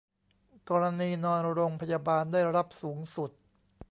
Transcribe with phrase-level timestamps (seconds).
[0.69, 3.31] กรณีนอนโรงพยาบาลได้รับสูงสุด